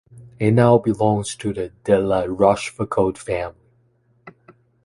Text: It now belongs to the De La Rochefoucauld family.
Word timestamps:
It 0.39 0.49
now 0.53 0.79
belongs 0.79 1.35
to 1.35 1.53
the 1.53 1.71
De 1.83 1.95
La 1.99 2.23
Rochefoucauld 2.27 3.19
family. 3.19 3.55